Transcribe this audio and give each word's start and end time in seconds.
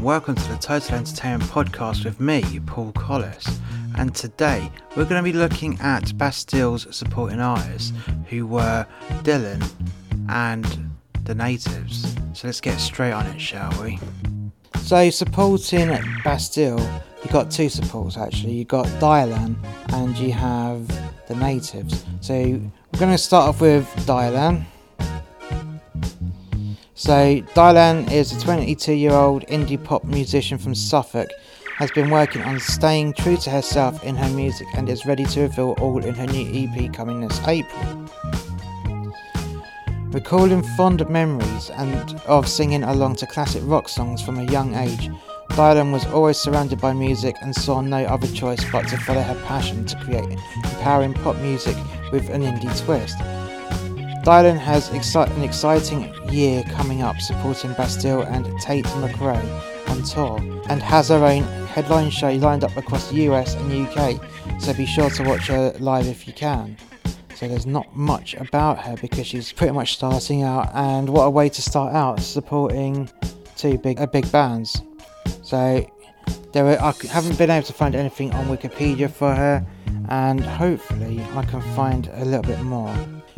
And 0.00 0.06
welcome 0.06 0.34
to 0.34 0.48
the 0.48 0.56
Total 0.56 0.96
Entertainment 0.96 1.50
Podcast 1.50 2.06
with 2.06 2.20
me, 2.20 2.58
Paul 2.64 2.90
Collis. 2.92 3.60
And 3.98 4.14
today 4.14 4.72
we're 4.96 5.04
going 5.04 5.22
to 5.22 5.30
be 5.30 5.36
looking 5.36 5.78
at 5.78 6.16
Bastille's 6.16 6.86
supporting 6.96 7.38
artists, 7.38 7.92
who 8.30 8.46
were 8.46 8.86
Dylan 9.24 9.62
and 10.30 10.90
the 11.24 11.34
Natives. 11.34 12.16
So 12.32 12.48
let's 12.48 12.62
get 12.62 12.80
straight 12.80 13.12
on 13.12 13.26
it, 13.26 13.38
shall 13.38 13.70
we? 13.82 13.98
So 14.78 15.10
supporting 15.10 15.90
Bastille, 16.24 16.80
you 17.22 17.30
got 17.30 17.50
two 17.50 17.68
supports 17.68 18.16
actually. 18.16 18.54
You 18.54 18.64
got 18.64 18.86
Dylan 19.02 19.54
and 19.92 20.16
you 20.16 20.32
have 20.32 20.88
the 21.28 21.36
Natives. 21.36 22.06
So 22.22 22.32
we're 22.32 22.98
going 22.98 23.12
to 23.12 23.18
start 23.18 23.50
off 23.50 23.60
with 23.60 23.84
Dylan. 24.06 24.64
So, 27.00 27.40
Dylan 27.54 28.12
is 28.12 28.30
a 28.30 28.38
22 28.38 28.92
year 28.92 29.12
old 29.12 29.46
indie 29.46 29.82
pop 29.82 30.04
musician 30.04 30.58
from 30.58 30.74
Suffolk, 30.74 31.30
has 31.78 31.90
been 31.92 32.10
working 32.10 32.42
on 32.42 32.60
staying 32.60 33.14
true 33.14 33.38
to 33.38 33.48
herself 33.48 34.04
in 34.04 34.16
her 34.16 34.28
music 34.36 34.66
and 34.74 34.86
is 34.86 35.06
ready 35.06 35.24
to 35.24 35.40
reveal 35.40 35.74
all 35.80 36.04
in 36.04 36.14
her 36.14 36.26
new 36.26 36.46
EP 36.52 36.92
coming 36.92 37.22
this 37.22 37.40
April. 37.48 38.06
Recalling 40.10 40.62
fond 40.76 41.08
memories 41.08 41.70
and 41.70 42.20
of 42.26 42.46
singing 42.46 42.82
along 42.82 43.16
to 43.16 43.26
classic 43.26 43.62
rock 43.64 43.88
songs 43.88 44.20
from 44.20 44.38
a 44.38 44.52
young 44.52 44.74
age, 44.74 45.08
Dylan 45.52 45.92
was 45.92 46.04
always 46.08 46.36
surrounded 46.36 46.82
by 46.82 46.92
music 46.92 47.34
and 47.40 47.56
saw 47.56 47.80
no 47.80 48.04
other 48.04 48.28
choice 48.28 48.62
but 48.70 48.86
to 48.88 48.98
follow 48.98 49.22
her 49.22 49.42
passion 49.46 49.86
to 49.86 49.96
create 50.00 50.38
empowering 50.54 51.14
pop 51.14 51.36
music 51.36 51.78
with 52.12 52.28
an 52.28 52.42
indie 52.42 52.84
twist. 52.84 53.16
Dylan 54.30 54.58
has 54.58 54.90
exci- 54.90 55.28
an 55.36 55.42
exciting 55.42 56.14
year 56.32 56.62
coming 56.70 57.02
up 57.02 57.20
supporting 57.20 57.72
Bastille 57.72 58.22
and 58.22 58.46
Tate 58.60 58.84
McRae 58.84 59.90
on 59.90 60.04
tour 60.04 60.38
and 60.68 60.80
has 60.80 61.08
her 61.08 61.16
own 61.16 61.42
headline 61.66 62.10
show 62.10 62.30
lined 62.30 62.62
up 62.62 62.76
across 62.76 63.10
the 63.10 63.22
US 63.22 63.56
and 63.56 63.88
UK, 63.88 64.22
so 64.60 64.72
be 64.72 64.86
sure 64.86 65.10
to 65.10 65.24
watch 65.24 65.48
her 65.48 65.74
live 65.80 66.06
if 66.06 66.28
you 66.28 66.32
can. 66.32 66.76
So 67.34 67.48
there's 67.48 67.66
not 67.66 67.96
much 67.96 68.34
about 68.34 68.78
her 68.78 68.96
because 68.98 69.26
she's 69.26 69.52
pretty 69.52 69.72
much 69.72 69.94
starting 69.94 70.44
out, 70.44 70.70
and 70.74 71.08
what 71.08 71.24
a 71.24 71.30
way 71.30 71.48
to 71.48 71.60
start 71.60 71.92
out 71.92 72.20
supporting 72.20 73.10
two 73.56 73.78
big 73.78 74.00
uh, 74.00 74.06
big 74.06 74.30
bands. 74.30 74.80
So 75.42 75.84
there 76.52 76.66
are, 76.78 76.78
I 76.78 77.06
haven't 77.08 77.36
been 77.36 77.50
able 77.50 77.66
to 77.66 77.72
find 77.72 77.96
anything 77.96 78.32
on 78.34 78.46
Wikipedia 78.46 79.10
for 79.10 79.34
her, 79.34 79.66
and 80.08 80.40
hopefully 80.40 81.20
I 81.34 81.44
can 81.46 81.60
find 81.74 82.08
a 82.14 82.24
little 82.24 82.42
bit 82.42 82.60
more. 82.62 82.94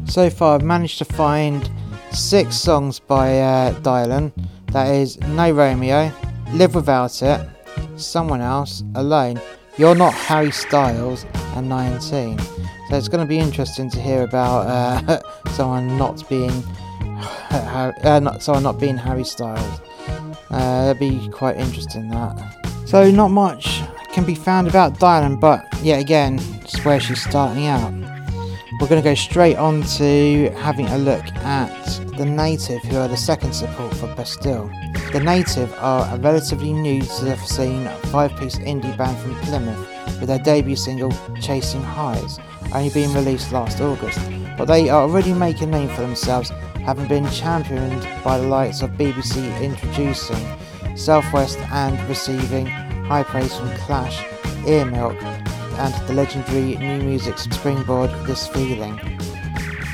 So 0.07 0.29
far, 0.31 0.57
I've 0.57 0.63
managed 0.63 0.99
to 0.99 1.05
find 1.05 1.71
six 2.11 2.57
songs 2.57 2.99
by 2.99 3.39
uh, 3.39 3.75
Dylan. 3.81 4.33
That 4.73 4.95
is 4.95 5.19
No 5.21 5.51
Romeo, 5.53 6.13
Live 6.53 6.75
Without 6.75 7.23
It, 7.23 7.49
Someone 7.97 8.41
Else, 8.41 8.83
Alone, 8.95 9.41
You're 9.79 9.95
Not 9.95 10.13
Harry 10.15 10.51
Styles, 10.51 11.25
and 11.55 11.69
19. 11.69 12.39
So 12.39 12.99
it's 12.99 13.09
going 13.09 13.25
to 13.25 13.29
be 13.29 13.39
interesting 13.39 13.91
to 13.91 14.01
hear 14.01 14.23
about 14.23 14.67
uh, 14.67 15.23
someone 15.53 15.97
not 15.97 16.29
being 16.29 16.51
uh, 17.51 18.21
not 18.23 18.43
someone 18.43 18.63
not 18.63 18.79
being 18.79 18.97
Harry 18.97 19.25
Styles. 19.25 19.81
Uh, 20.51 20.87
that'd 20.87 21.01
be 21.01 21.29
quite 21.31 21.57
interesting. 21.57 22.09
That. 22.11 22.85
So 22.87 23.11
not 23.11 23.29
much 23.29 23.81
can 24.13 24.25
be 24.25 24.35
found 24.35 24.69
about 24.69 24.99
Dylan, 24.99 25.41
but 25.41 25.65
yet 25.83 26.01
again, 26.01 26.39
it's 26.61 26.85
where 26.85 27.01
she's 27.01 27.23
starting 27.23 27.67
out. 27.67 28.02
We're 28.83 28.89
going 28.89 29.01
to 29.01 29.09
go 29.09 29.15
straight 29.15 29.59
on 29.59 29.85
to 29.99 30.51
having 30.57 30.89
a 30.89 30.99
look 30.99 31.25
at 31.45 32.01
the 32.17 32.27
Native, 32.27 32.83
who 32.83 32.97
are 32.97 33.07
the 33.07 33.17
second 33.17 33.53
support 33.53 33.95
for 33.95 34.13
Bastille. 34.17 34.69
The 35.13 35.21
Native 35.21 35.73
are 35.79 36.13
a 36.13 36.19
relatively 36.19 36.73
new 36.73 37.01
to 37.01 37.25
the 37.25 37.37
scene 37.37 37.89
five 38.11 38.37
piece 38.41 38.59
indie 38.59 38.99
band 38.99 39.17
from 39.19 39.37
Plymouth 39.43 39.79
with 40.19 40.27
their 40.27 40.41
debut 40.41 40.75
single 40.75 41.13
Chasing 41.41 41.81
Highs 41.81 42.41
only 42.75 42.91
being 42.91 43.15
released 43.15 43.53
last 43.53 43.81
August. 43.81 44.19
But 44.59 44.65
they 44.65 44.89
are 44.89 45.03
already 45.03 45.33
making 45.33 45.69
a 45.69 45.79
name 45.79 45.89
for 45.91 46.01
themselves, 46.01 46.51
having 46.85 47.07
been 47.07 47.31
championed 47.31 48.03
by 48.25 48.39
the 48.39 48.49
likes 48.49 48.83
of 48.83 48.91
BBC 48.91 49.63
introducing 49.63 50.97
Southwest 50.97 51.57
and 51.71 52.09
receiving 52.09 52.67
high 52.67 53.23
praise 53.23 53.57
from 53.57 53.73
Clash, 53.77 54.25
Earmilk, 54.67 55.42
and 55.79 56.09
the 56.09 56.15
legendary 56.15 56.77
New 56.77 57.03
Music 57.03 57.39
springboard 57.39 58.11
This 58.27 58.47
Feeling. 58.49 58.99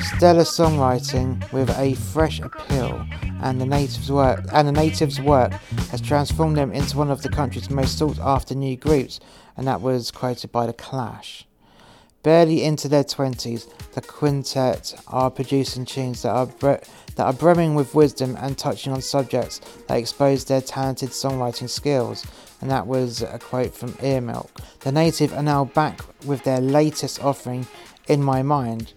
Stellar 0.01 0.43
songwriting 0.43 1.51
with 1.53 1.71
a 1.79 1.95
fresh 1.95 2.41
appeal, 2.41 3.07
and 3.43 3.61
the 3.61 3.67
natives' 3.67 4.11
work 4.11 4.45
and 4.53 4.67
the 4.67 4.73
natives' 4.73 5.21
work 5.21 5.53
has 5.91 6.01
transformed 6.01 6.57
them 6.57 6.73
into 6.73 6.97
one 6.97 7.11
of 7.11 7.23
the 7.23 7.29
country's 7.29 7.71
most 7.71 7.99
sought-after 7.99 8.55
new 8.55 8.77
groups, 8.77 9.21
and 9.57 9.67
that 9.67 9.81
was 9.81 10.11
quoted 10.11 10.51
by 10.51 10.67
the 10.67 10.73
Clash. 10.73 11.47
Barely 12.23 12.65
into 12.65 12.89
their 12.89 13.05
twenties, 13.05 13.67
the 13.95 14.01
quintet 14.01 14.95
are 15.07 15.31
producing 15.31 15.85
tunes 15.85 16.23
that 16.23 16.31
are 16.33 16.47
bre- 16.47 16.85
that 17.17 17.25
are 17.25 17.33
brimming 17.33 17.75
with 17.75 17.95
wisdom 17.95 18.37
and 18.41 18.59
touching 18.59 18.93
on 18.93 19.01
subjects 19.01 19.61
that 19.87 19.99
expose 19.99 20.45
their 20.45 20.61
talented 20.61 21.11
songwriting 21.11 21.69
skills 21.69 22.27
and 22.61 22.71
that 22.71 22.87
was 22.87 23.23
a 23.23 23.39
quote 23.39 23.75
from 23.75 23.93
Earmilk. 23.95 24.51
The 24.81 24.93
Native 24.93 25.33
are 25.33 25.43
now 25.43 25.65
back 25.65 26.01
with 26.25 26.43
their 26.45 26.61
latest 26.61 27.23
offering, 27.23 27.67
In 28.09 28.23
My 28.23 28.43
Mind. 28.43 28.93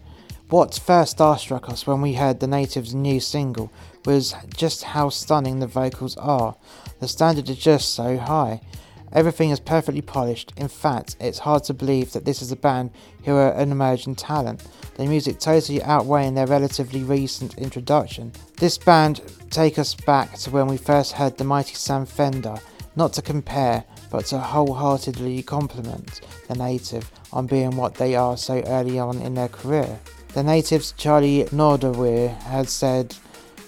What 0.50 0.80
first 0.84 1.18
starstruck 1.18 1.70
us 1.70 1.88
when 1.88 2.02
we 2.02 2.14
heard 2.14 2.40
the 2.40 2.48
Native's 2.48 2.94
new 2.94 3.20
single 3.20 3.72
was 4.06 4.34
just 4.56 4.84
how 4.84 5.10
stunning 5.10 5.60
the 5.60 5.68
vocals 5.68 6.18
are. 6.18 6.56
The 7.00 7.08
standard 7.08 7.50
is 7.50 7.58
just 7.58 7.94
so 7.94 8.18
high. 8.18 8.62
Everything 9.14 9.50
is 9.50 9.60
perfectly 9.60 10.02
polished. 10.02 10.54
In 10.58 10.68
fact, 10.68 11.18
it's 11.20 11.40
hard 11.40 11.64
to 11.66 11.74
believe 11.74 12.14
that 12.14 12.26
this 12.26 12.42
is 12.42 12.52
a 12.52 12.56
band 12.56 12.92
who 13.26 13.36
are 13.36 13.52
an 13.54 13.72
emerging 13.72 14.16
talent. 14.16 14.64
Their 14.96 15.10
music 15.10 15.40
totally 15.40 15.82
outweighing 15.84 16.34
their 16.34 16.48
relatively 16.48 17.04
recent 17.04 17.58
introduction. 17.58 18.32
This 18.58 18.78
band 18.78 19.22
take 19.50 19.78
us 19.78 19.94
back 19.94 20.38
to 20.40 20.52
when 20.52 20.68
we 20.68 20.78
first 20.78 21.14
heard 21.14 21.38
the 21.38 21.44
mighty 21.44 21.76
Sam 21.76 22.06
Fender 22.06 22.58
not 22.96 23.14
to 23.14 23.22
compare, 23.22 23.84
but 24.10 24.26
to 24.26 24.38
wholeheartedly 24.38 25.44
compliment 25.44 26.22
the 26.48 26.56
native 26.56 27.10
on 27.32 27.48
being 27.48 27.76
what 27.78 27.96
they 27.96 28.16
are 28.16 28.38
so 28.38 28.62
early 28.68 29.00
on 29.00 29.22
in 29.22 29.34
their 29.34 29.48
career. 29.48 30.00
The 30.34 30.44
natives 30.44 30.94
Charlie 30.98 31.46
Nordweir 31.46 32.38
had 32.44 32.70
said 32.70 33.16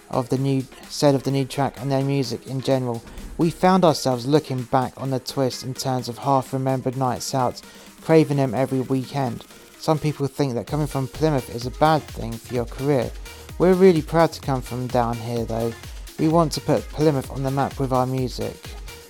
of 0.10 0.30
the 0.30 0.38
new 0.38 0.64
said 0.90 1.16
of 1.16 1.24
the 1.24 1.32
new 1.32 1.46
track 1.46 1.80
and 1.82 1.92
their 1.92 2.04
music 2.04 2.48
in 2.48 2.62
general, 2.62 3.04
we 3.44 3.50
found 3.50 3.84
ourselves 3.84 4.26
looking 4.26 4.64
back 4.64 4.94
on 4.96 5.10
the 5.10 5.20
twists 5.20 5.64
and 5.64 5.78
turns 5.78 6.08
of 6.08 6.18
half 6.18 6.54
remembered 6.54 6.96
nights 6.96 7.36
out, 7.36 7.62
craving 8.02 8.38
them 8.38 8.54
every 8.54 8.80
weekend. 8.80 9.44
Some 9.80 10.00
people 10.00 10.28
think 10.28 10.54
that 10.54 10.66
coming 10.66 10.88
from 10.88 11.10
Plymouth 11.10 11.54
is 11.54 11.66
a 11.66 11.72
bad 11.72 12.02
thing 12.04 12.32
for 12.32 12.54
your 12.54 12.64
career. 12.64 13.12
We're 13.60 13.74
really 13.74 14.02
proud 14.02 14.32
to 14.32 14.40
come 14.40 14.62
from 14.62 14.88
down 14.88 15.18
here 15.18 15.44
though. 15.44 15.74
We 16.18 16.30
want 16.30 16.54
to 16.54 16.62
put 16.62 16.84
Plymouth 16.84 17.30
on 17.32 17.44
the 17.44 17.52
map 17.52 17.82
with 17.82 17.92
our 17.92 18.06
music. 18.06 18.56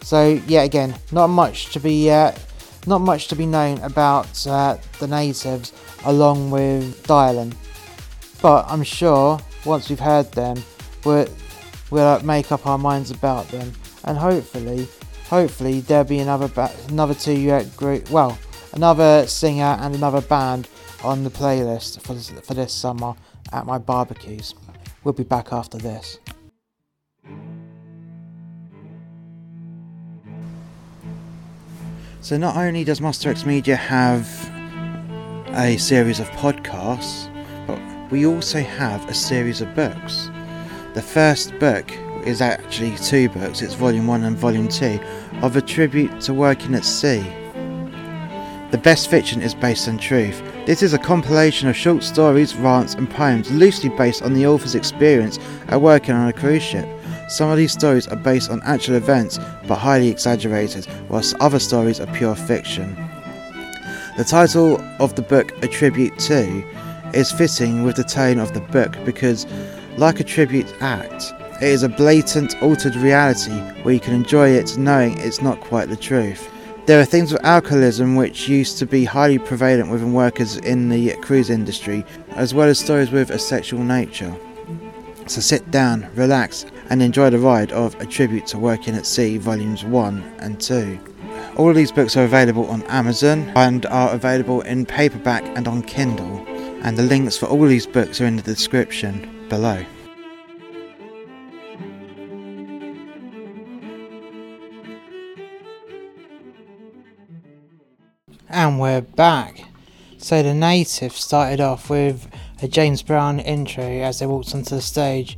So 0.01 0.41
yeah, 0.47 0.63
again, 0.63 0.95
not 1.11 1.27
much 1.27 1.71
to 1.73 1.79
be 1.79 2.09
uh, 2.09 2.31
not 2.87 3.01
much 3.01 3.27
to 3.27 3.35
be 3.35 3.45
known 3.45 3.77
about 3.81 4.47
uh, 4.47 4.77
the 4.97 5.05
natives 5.05 5.73
along 6.05 6.49
with 6.49 7.05
Dylan, 7.05 7.53
but 8.41 8.65
I'm 8.67 8.81
sure 8.81 9.39
once 9.63 9.89
we've 9.89 9.99
heard 9.99 10.31
them, 10.31 10.57
we'll 11.05 11.27
we'll 11.91 12.19
make 12.21 12.51
up 12.51 12.65
our 12.65 12.79
minds 12.79 13.11
about 13.11 13.47
them, 13.49 13.71
and 14.03 14.17
hopefully, 14.17 14.87
hopefully 15.29 15.79
there'll 15.81 16.03
be 16.03 16.19
another 16.19 16.47
ba- 16.47 16.71
another 16.89 17.13
two 17.13 17.51
uh, 17.51 17.63
group, 17.75 18.09
well, 18.09 18.37
another 18.73 19.25
singer 19.27 19.77
and 19.79 19.95
another 19.95 20.21
band 20.21 20.67
on 21.03 21.23
the 21.23 21.29
playlist 21.29 22.01
for 22.01 22.13
this, 22.13 22.29
for 22.29 22.53
this 22.53 22.73
summer 22.73 23.15
at 23.51 23.65
my 23.65 23.77
barbecues. 23.77 24.55
We'll 25.03 25.13
be 25.13 25.23
back 25.23 25.51
after 25.51 25.77
this. 25.77 26.19
So 32.21 32.37
not 32.37 32.55
only 32.55 32.85
does 32.85 33.01
Master 33.01 33.29
X 33.29 33.45
Media 33.45 33.75
have 33.75 34.25
a 35.55 35.75
series 35.77 36.21
of 36.21 36.29
podcasts, 36.31 37.29
but 37.67 37.79
we 38.11 38.25
also 38.25 38.61
have 38.61 39.07
a 39.09 39.13
series 39.13 39.59
of 39.59 39.75
books. 39.75 40.29
The 40.93 41.01
first 41.01 41.57
book 41.59 41.85
is 42.25 42.41
actually 42.41 42.95
two 42.97 43.29
books, 43.29 43.61
it's 43.61 43.73
volume 43.73 44.07
1 44.07 44.23
and 44.23 44.37
volume 44.37 44.67
2, 44.67 44.99
of 45.41 45.55
a 45.55 45.61
tribute 45.61 46.21
to 46.21 46.33
working 46.33 46.75
at 46.75 46.85
sea. 46.85 47.21
The 48.71 48.79
best 48.79 49.09
fiction 49.09 49.41
is 49.41 49.53
based 49.53 49.87
on 49.87 49.99
truth. 49.99 50.41
This 50.65 50.81
is 50.81 50.93
a 50.93 50.97
compilation 50.97 51.69
of 51.69 51.75
short 51.75 52.03
stories, 52.03 52.55
rants, 52.55 52.95
and 52.95 53.09
poems 53.09 53.51
loosely 53.51 53.89
based 53.89 54.23
on 54.23 54.33
the 54.33 54.47
author's 54.47 54.73
experience 54.73 55.37
at 55.67 55.81
working 55.81 56.15
on 56.15 56.27
a 56.27 56.33
cruise 56.33 56.63
ship. 56.63 56.87
Some 57.29 57.49
of 57.49 57.57
these 57.57 57.71
stories 57.71 58.07
are 58.07 58.15
based 58.15 58.49
on 58.49 58.61
actual 58.63 58.95
events 58.95 59.37
but 59.67 59.75
highly 59.75 60.09
exaggerated, 60.09 60.87
whilst 61.09 61.35
other 61.39 61.59
stories 61.59 61.99
are 61.99 62.11
pure 62.15 62.35
fiction. 62.35 62.95
The 64.17 64.23
title 64.23 64.81
of 64.99 65.15
the 65.15 65.21
book, 65.21 65.51
A 65.63 65.67
Tribute 65.67 66.17
to, 66.19 66.63
is 67.13 67.31
fitting 67.31 67.83
with 67.83 67.95
the 67.95 68.03
tone 68.03 68.39
of 68.39 68.53
the 68.53 68.61
book 68.61 68.97
because, 69.05 69.45
like 69.97 70.19
a 70.19 70.23
tribute 70.23 70.73
act, 70.81 71.31
It 71.63 71.69
is 71.69 71.83
a 71.83 71.87
blatant, 71.87 72.61
altered 72.61 72.93
reality 72.97 73.57
where 73.83 73.93
you 73.93 73.99
can 74.01 74.13
enjoy 74.13 74.49
it 74.49 74.77
knowing 74.77 75.17
it's 75.17 75.41
not 75.41 75.61
quite 75.61 75.87
the 75.87 75.95
truth. 75.95 76.51
There 76.87 76.99
are 76.99 77.05
things 77.05 77.31
with 77.31 77.45
alcoholism 77.45 78.17
which 78.17 78.49
used 78.49 78.79
to 78.79 78.85
be 78.85 79.05
highly 79.05 79.39
prevalent 79.39 79.89
within 79.89 80.11
workers 80.11 80.57
in 80.57 80.89
the 80.89 81.15
cruise 81.21 81.49
industry, 81.49 82.03
as 82.31 82.53
well 82.53 82.67
as 82.67 82.79
stories 82.79 83.11
with 83.11 83.29
a 83.29 83.39
sexual 83.39 83.81
nature. 83.81 84.35
So 85.27 85.39
sit 85.39 85.71
down, 85.71 86.05
relax, 86.15 86.65
and 86.89 87.01
enjoy 87.01 87.29
the 87.29 87.39
ride 87.39 87.71
of 87.71 87.95
A 88.01 88.05
Tribute 88.05 88.45
to 88.47 88.59
Working 88.59 88.95
at 88.95 89.05
Sea, 89.05 89.37
Volumes 89.37 89.85
1 89.85 90.21
and 90.39 90.59
2. 90.59 90.99
All 91.55 91.69
of 91.69 91.77
these 91.77 91.93
books 91.93 92.17
are 92.17 92.25
available 92.25 92.67
on 92.67 92.83
Amazon 92.87 93.49
and 93.55 93.85
are 93.85 94.11
available 94.11 94.59
in 94.63 94.85
paperback 94.85 95.45
and 95.55 95.69
on 95.69 95.81
Kindle, 95.83 96.45
and 96.83 96.97
the 96.97 97.03
links 97.03 97.37
for 97.37 97.45
all 97.45 97.65
these 97.65 97.87
books 97.87 98.19
are 98.19 98.25
in 98.25 98.35
the 98.35 98.41
description 98.41 99.47
below. 99.47 99.85
And 108.63 108.79
we're 108.79 109.01
back. 109.01 109.61
So 110.17 110.41
the 110.41 110.53
native 110.53 111.11
started 111.11 111.59
off 111.59 111.89
with 111.89 112.29
a 112.61 112.67
James 112.69 113.01
Brown 113.01 113.41
intro 113.41 113.83
as 113.83 114.19
they 114.19 114.25
walked 114.25 114.55
onto 114.55 114.75
the 114.75 114.81
stage. 114.81 115.37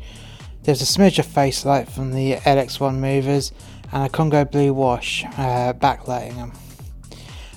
There's 0.62 0.84
a 0.84 0.86
smidge 0.86 1.18
of 1.18 1.26
face 1.26 1.66
light 1.66 1.90
from 1.90 2.14
the 2.14 2.36
LX1 2.36 3.00
movers 3.00 3.52
and 3.92 4.06
a 4.06 4.10
Congo 4.10 4.46
blue 4.46 4.76
wash 4.76 5.26
uh, 5.26 5.74
backlighting 5.74 6.36
them. 6.36 6.54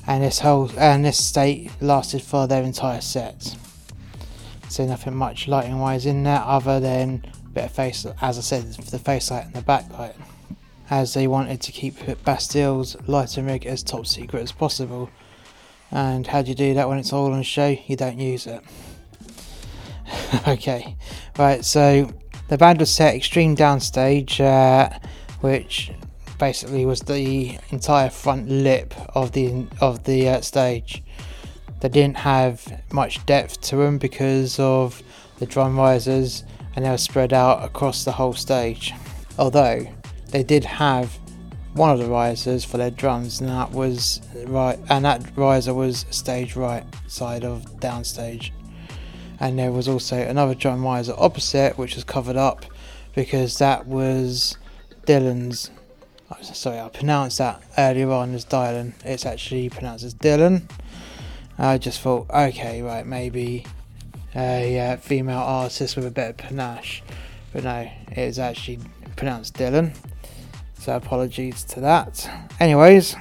And 0.07 0.25
this 0.25 0.39
whole 0.39 0.71
and 0.79 1.05
this 1.05 1.23
state 1.23 1.71
lasted 1.83 2.23
for 2.23 2.47
their 2.47 2.63
entire 2.63 3.03
set. 3.03 3.55
So 4.71 4.87
nothing 4.87 5.17
much 5.17 5.49
lighting 5.49 5.81
wise 5.81 6.07
in 6.07 6.23
there 6.23 6.41
other 6.47 6.81
than 6.81 7.27
a 7.45 7.49
bit 7.51 7.65
of 7.67 7.73
face 7.73 8.07
as 8.23 8.39
I 8.39 8.41
said 8.41 8.73
the 8.73 8.99
face 8.99 9.31
light 9.31 9.45
and 9.45 9.55
the 9.55 9.61
backlight. 9.61 10.17
As 10.89 11.13
they 11.13 11.27
wanted 11.27 11.61
to 11.61 11.73
keep 11.73 11.99
Bastille's 12.25 12.97
lighting 13.07 13.45
rig 13.45 13.67
as 13.67 13.83
top 13.83 14.07
secret 14.07 14.43
as 14.43 14.51
possible. 14.51 15.11
And 15.91 16.27
how 16.27 16.43
do 16.43 16.49
you 16.49 16.55
do 16.55 16.75
that 16.75 16.89
when 16.89 16.99
it's 16.99 17.13
all 17.13 17.33
on 17.33 17.43
show? 17.43 17.77
You 17.87 17.97
don't 17.97 18.19
use 18.19 18.47
it. 18.47 18.63
okay, 20.49 20.97
right. 21.39 21.65
So 21.65 22.13
the 22.49 22.59
band 22.59 22.81
was 22.81 22.91
set 22.91 23.15
extreme 23.15 23.57
downstage, 23.57 24.41
uh, 24.41 24.99
which 25.41 25.93
basically 26.39 26.87
was 26.87 27.01
the 27.01 27.59
entire 27.71 28.11
front 28.11 28.49
lip 28.49 28.95
of 29.15 29.33
the 29.33 29.67
of 29.81 30.05
the 30.05 30.29
uh, 30.29 30.41
stage. 30.41 31.03
They 31.81 31.89
didn't 31.89 32.19
have 32.19 32.83
much 32.93 33.25
depth 33.27 33.61
to 33.63 33.77
them 33.77 33.99
because 33.99 34.59
of 34.59 35.03
the 35.39 35.47
drum 35.47 35.79
risers, 35.79 36.45
and 36.75 36.85
they 36.85 36.91
were 36.91 36.99
spread 36.99 37.33
out 37.33 37.65
across 37.65 38.05
the 38.05 38.13
whole 38.13 38.35
stage. 38.35 38.93
Although 39.39 39.87
they 40.31 40.43
did 40.43 40.65
have 40.65 41.19
one 41.75 41.91
of 41.91 41.99
the 41.99 42.07
risers 42.07 42.65
for 42.65 42.77
their 42.77 42.91
drums, 42.91 43.41
and 43.41 43.49
that 43.51 43.73
was 43.73 44.21
right, 44.47 44.79
and 44.89 45.05
that 45.05 45.37
riser 45.37 45.75
was 45.75 46.07
stage 46.11 46.57
right 46.57 46.85
side 47.07 47.45
of 47.45 47.65
downstage. 47.81 48.51
And 49.41 49.59
there 49.59 49.71
was 49.71 49.87
also 49.87 50.17
another 50.17 50.55
drum 50.55 50.85
riser 50.85 51.15
opposite 51.17 51.79
which 51.79 51.95
was 51.95 52.03
covered 52.03 52.37
up 52.37 52.65
because 53.15 53.59
that 53.59 53.87
was 53.87 54.57
Dylan's 55.07 55.71
sorry 56.43 56.79
I 56.79 56.89
pronounced 56.89 57.39
that 57.39 57.63
earlier 57.77 58.11
on 58.11 58.35
as 58.35 58.45
Dylan. 58.45 58.93
It's 59.05 59.25
actually 59.25 59.71
pronounced 59.71 60.05
as 60.05 60.15
Dylan. 60.15 60.71
I 61.59 61.79
just 61.79 62.01
thought 62.01 62.29
okay 62.31 62.83
right 62.83 63.07
maybe 63.07 63.65
a 64.35 64.79
uh, 64.79 64.97
female 64.99 65.39
artist 65.39 65.97
with 65.97 66.07
a 66.07 66.11
bit 66.11 66.31
of 66.31 66.37
panache. 66.37 67.03
But 67.53 67.65
no 67.65 67.89
it 68.11 68.19
is 68.19 68.39
actually 68.39 68.81
pronounced 69.17 69.55
Dylan 69.55 69.95
so 70.79 70.97
apologies 70.97 71.65
to 71.65 71.81
that 71.81 72.29
anyways 72.61 73.17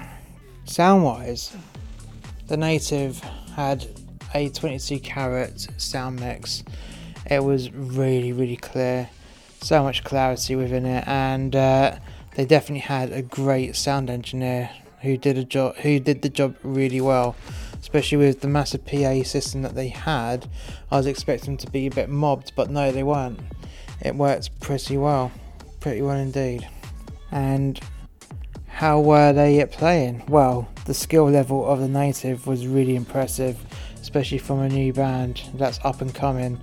sound 0.65 1.03
wise 1.03 1.55
the 2.47 2.57
native 2.57 3.19
had 3.55 3.85
a 4.33 4.49
22 4.49 4.99
carat 4.99 5.67
sound 5.77 6.19
mix. 6.19 6.63
It 7.29 7.43
was 7.43 7.71
really, 7.71 8.31
really 8.31 8.55
clear, 8.55 9.09
so 9.61 9.83
much 9.83 10.03
clarity 10.03 10.55
within 10.55 10.85
it, 10.85 11.05
and 11.07 11.55
uh, 11.55 11.97
they 12.35 12.45
definitely 12.45 12.81
had 12.81 13.11
a 13.11 13.21
great 13.21 13.75
sound 13.75 14.09
engineer 14.09 14.69
who 15.01 15.17
did 15.17 15.37
a 15.37 15.43
job, 15.43 15.75
who 15.77 15.99
did 15.99 16.21
the 16.21 16.29
job 16.29 16.55
really 16.63 17.01
well. 17.01 17.35
Especially 17.79 18.17
with 18.17 18.41
the 18.41 18.47
massive 18.47 18.85
PA 18.85 19.23
system 19.23 19.61
that 19.61 19.75
they 19.75 19.87
had, 19.87 20.49
I 20.91 20.97
was 20.97 21.05
expecting 21.05 21.57
to 21.57 21.69
be 21.69 21.87
a 21.87 21.91
bit 21.91 22.09
mobbed, 22.09 22.53
but 22.55 22.69
no, 22.69 22.91
they 22.91 23.03
weren't. 23.03 23.39
It 24.01 24.15
worked 24.15 24.59
pretty 24.59 24.97
well, 24.97 25.31
pretty 25.79 26.01
well 26.01 26.17
indeed. 26.17 26.67
And 27.31 27.79
how 28.67 28.99
were 28.99 29.33
they 29.33 29.59
at 29.59 29.71
playing? 29.71 30.23
Well, 30.27 30.67
the 30.85 30.93
skill 30.93 31.29
level 31.29 31.65
of 31.65 31.79
the 31.79 31.87
native 31.87 32.47
was 32.47 32.67
really 32.67 32.95
impressive 32.95 33.57
especially 34.07 34.37
from 34.37 34.61
a 34.61 34.69
new 34.69 34.93
band 34.93 35.41
that's 35.55 35.79
up 35.83 35.99
and 35.99 36.15
coming. 36.15 36.57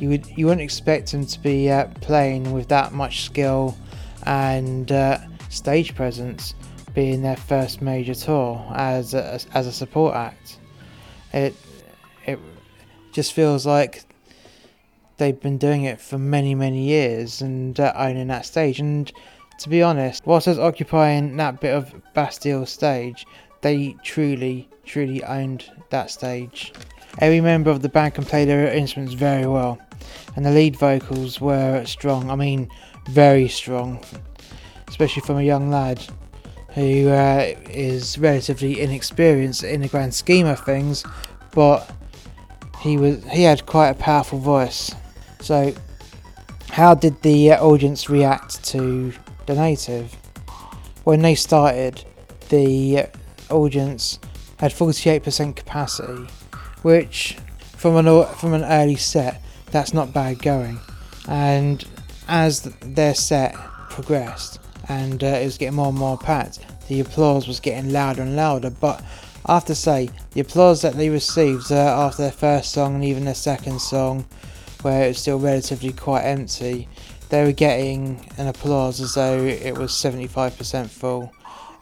You 0.00 0.08
would 0.08 0.26
you 0.36 0.46
wouldn't 0.46 0.60
expect 0.60 1.12
them 1.12 1.24
to 1.24 1.40
be 1.40 1.70
uh, 1.70 1.86
playing 2.00 2.52
with 2.52 2.66
that 2.68 2.92
much 2.92 3.22
skill 3.22 3.78
and 4.26 4.90
uh, 4.90 5.18
stage 5.50 5.94
presence, 5.94 6.54
being 6.92 7.22
their 7.22 7.36
first 7.36 7.80
major 7.80 8.16
tour 8.16 8.66
as 8.74 9.14
a, 9.14 9.38
as 9.54 9.68
a 9.68 9.72
support 9.72 10.16
act. 10.16 10.58
It 11.32 11.54
it 12.26 12.40
just 13.12 13.34
feels 13.34 13.64
like 13.64 14.02
they've 15.18 15.40
been 15.40 15.58
doing 15.58 15.84
it 15.84 16.00
for 16.00 16.18
many 16.18 16.56
many 16.56 16.82
years 16.82 17.40
and 17.40 17.78
uh, 17.78 17.92
owning 17.94 18.26
that 18.28 18.46
stage. 18.46 18.80
And 18.80 19.12
to 19.60 19.68
be 19.68 19.82
honest, 19.82 20.26
whilst 20.26 20.48
I 20.48 20.52
was 20.52 20.58
occupying 20.58 21.36
that 21.36 21.60
bit 21.60 21.74
of 21.74 21.94
Bastille 22.14 22.64
stage, 22.66 23.26
they 23.60 23.94
truly 24.02 24.68
truly 24.84 25.22
owned 25.22 25.70
that 25.90 26.10
stage. 26.10 26.72
Every 27.18 27.40
member 27.40 27.70
of 27.70 27.82
the 27.82 27.88
band 27.88 28.14
can 28.14 28.24
play 28.24 28.44
their 28.44 28.72
instruments 28.72 29.14
very 29.14 29.46
well, 29.46 29.78
and 30.34 30.44
the 30.44 30.50
lead 30.50 30.76
vocals 30.76 31.40
were 31.40 31.84
strong. 31.84 32.30
I 32.30 32.36
mean, 32.36 32.70
very 33.10 33.48
strong, 33.48 34.02
especially 34.88 35.22
from 35.22 35.36
a 35.36 35.42
young 35.42 35.70
lad 35.70 36.02
who 36.70 37.08
uh, 37.08 37.54
is 37.68 38.16
relatively 38.18 38.80
inexperienced 38.80 39.64
in 39.64 39.82
the 39.82 39.88
grand 39.88 40.14
scheme 40.14 40.46
of 40.46 40.60
things, 40.60 41.04
but 41.52 41.90
he 42.80 42.96
was 42.96 43.22
he 43.24 43.42
had 43.42 43.66
quite 43.66 43.90
a 43.90 43.94
powerful 43.94 44.38
voice. 44.38 44.94
So, 45.40 45.74
how 46.70 46.94
did 46.94 47.20
the 47.20 47.52
uh, 47.52 47.62
audience 47.62 48.08
react 48.08 48.64
to 48.66 49.12
the 49.46 49.54
native? 49.54 50.14
When 51.04 51.22
they 51.22 51.34
started, 51.34 52.04
the 52.48 53.06
audience 53.48 54.18
had 54.58 54.72
48% 54.72 55.56
capacity, 55.56 56.30
which 56.82 57.36
from 57.76 57.96
an 57.96 58.26
from 58.34 58.52
an 58.52 58.64
early 58.64 58.96
set, 58.96 59.42
that's 59.70 59.94
not 59.94 60.12
bad 60.12 60.40
going. 60.40 60.78
And 61.28 61.84
as 62.28 62.62
their 62.80 63.14
set 63.14 63.54
progressed 63.88 64.60
and 64.88 65.22
uh, 65.22 65.26
it 65.26 65.44
was 65.44 65.58
getting 65.58 65.76
more 65.76 65.88
and 65.88 65.98
more 65.98 66.18
packed, 66.18 66.58
the 66.88 67.00
applause 67.00 67.46
was 67.46 67.60
getting 67.60 67.92
louder 67.92 68.22
and 68.22 68.36
louder. 68.36 68.70
But 68.70 69.02
I 69.46 69.54
have 69.54 69.64
to 69.66 69.74
say, 69.74 70.10
the 70.32 70.40
applause 70.40 70.82
that 70.82 70.94
they 70.94 71.08
received 71.08 71.72
uh, 71.72 71.76
after 71.76 72.22
their 72.22 72.32
first 72.32 72.72
song 72.72 72.96
and 72.96 73.04
even 73.04 73.24
their 73.24 73.34
second 73.34 73.80
song, 73.80 74.26
where 74.82 75.04
it 75.04 75.08
was 75.08 75.18
still 75.18 75.38
relatively 75.38 75.92
quite 75.92 76.22
empty, 76.22 76.88
they 77.30 77.44
were 77.44 77.52
getting 77.52 78.28
an 78.36 78.48
applause 78.48 79.00
as 79.00 79.14
though 79.14 79.44
it 79.44 79.78
was 79.78 79.92
75% 79.92 80.90
full. 80.90 81.32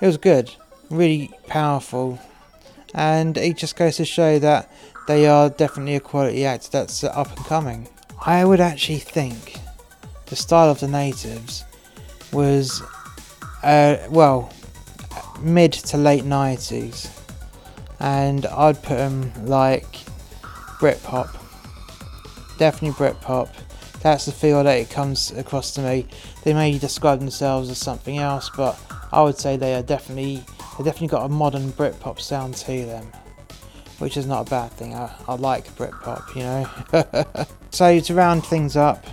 It 0.01 0.07
was 0.07 0.17
good, 0.17 0.55
really 0.91 1.31
powerful, 1.47 2.21
and 2.95 3.37
it 3.37 3.57
just 3.57 3.75
goes 3.77 3.97
to 3.97 4.05
show 4.05 4.39
that 4.39 4.71
they 5.07 5.27
are 5.27 5.49
definitely 5.49 5.97
a 5.97 6.01
quality 6.01 6.45
act 6.45 6.71
that's 6.71 7.03
up 7.03 7.35
and 7.35 7.47
coming. 7.47 7.89
I 8.25 8.45
would 8.45 8.61
actually 8.61 8.99
think 8.99 9.57
the 10.27 10.37
style 10.37 10.71
of 10.71 10.81
the 10.81 10.89
natives 10.89 11.65
was, 12.33 12.83
uh, 13.63 13.97
well, 14.11 14.53
mid 15.41 15.73
to 15.73 15.97
late 15.97 16.25
90s, 16.25 17.11
and 18.01 18.45
I'd 18.47 18.83
put 18.83 18.99
them 18.99 19.33
like 19.47 19.87
Britpop. 20.79 21.35
Definitely 22.59 22.91
Britpop. 22.91 23.49
That's 24.03 24.27
the 24.27 24.33
feel 24.33 24.63
that 24.63 24.79
it 24.79 24.91
comes 24.91 25.33
across 25.33 25.73
to 25.75 25.81
me. 25.81 26.07
They 26.45 26.55
may 26.55 26.79
describe 26.79 27.19
themselves 27.19 27.69
as 27.69 27.79
something 27.79 28.19
else, 28.19 28.51
but 28.57 28.79
I 29.13 29.23
would 29.23 29.39
say 29.39 29.57
they 29.57 29.75
are 29.75 29.83
definitely 29.83 30.45
they 30.79 30.85
definitely 30.85 31.09
got 31.09 31.25
a 31.25 31.29
modern 31.29 31.73
Britpop 31.73 32.21
sound 32.21 32.55
to 32.55 32.85
them, 32.85 33.11
which 33.99 34.17
is 34.17 34.27
not 34.27 34.47
a 34.47 34.51
bad 34.51 34.71
thing. 34.73 34.95
I, 34.95 35.13
I 35.27 35.35
like 35.35 35.67
Britpop, 35.75 36.37
you 36.37 36.43
know. 36.43 37.47
so 37.71 37.99
to 37.99 38.15
round 38.15 38.47
things 38.47 38.77
up, 38.77 39.05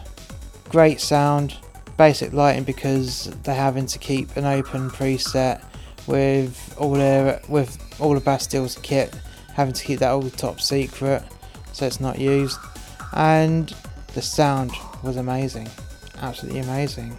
great 0.70 1.02
sound, 1.02 1.58
basic 1.98 2.34
lighting 2.34 2.64
because 2.64 3.26
they're 3.44 3.56
having 3.56 3.88
to 3.88 3.98
keep 3.98 4.36
an 4.38 4.46
open 4.46 4.92
preset 4.92 5.64
with 6.06 6.76
all 6.78 6.94
their 6.94 7.42
with 7.50 7.78
all 8.00 8.14
the 8.14 8.20
Bastille's 8.20 8.76
kit, 8.84 9.16
having 9.56 9.74
to 9.74 9.84
keep 9.84 10.00
that 10.00 10.12
all 10.12 10.30
top 10.30 10.62
secret, 10.62 11.24
so 11.74 11.88
it's 11.88 12.00
not 12.00 12.20
used. 12.20 12.60
And 13.14 13.74
the 14.16 14.22
sound 14.22 14.72
was 15.04 15.18
amazing, 15.18 15.70
absolutely 16.22 16.62
amazing. 16.62 17.16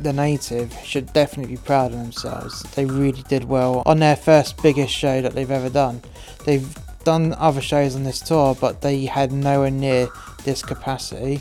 the 0.00 0.12
native 0.12 0.72
should 0.82 1.12
definitely 1.12 1.56
be 1.56 1.62
proud 1.62 1.92
of 1.92 1.98
themselves. 1.98 2.62
They 2.74 2.86
really 2.86 3.22
did 3.28 3.44
well 3.44 3.82
on 3.86 3.98
their 3.98 4.16
first 4.16 4.62
biggest 4.62 4.92
show 4.94 5.20
that 5.20 5.34
they've 5.34 5.50
ever 5.50 5.68
done. 5.68 6.00
They've 6.44 6.74
done 7.04 7.34
other 7.38 7.60
shows 7.60 7.94
on 7.96 8.04
this 8.04 8.20
tour, 8.20 8.56
but 8.60 8.80
they 8.80 9.04
had 9.04 9.32
nowhere 9.32 9.70
near 9.70 10.08
this 10.44 10.62
capacity, 10.62 11.40